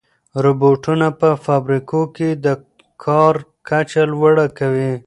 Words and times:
روبوټونه 0.43 1.07
په 1.19 1.29
فابریکو 1.45 2.01
کې 2.15 2.29
د 2.45 2.47
کار 3.03 3.35
کچه 3.69 4.03
لوړه 4.11 4.45
کوي. 4.57 4.93